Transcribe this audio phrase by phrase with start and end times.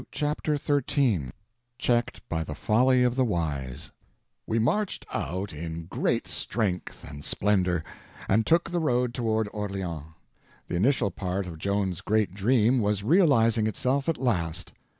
[0.01, 1.31] —TRANSLATOR Chapter 13
[1.77, 3.91] Checked by the Folly of the Wise
[4.47, 7.83] WE MARCHED out in great strength and splendor,
[8.27, 10.15] and took the road toward Orleans.
[10.67, 14.73] The initial part of Joan's great dream was realizing itself at last.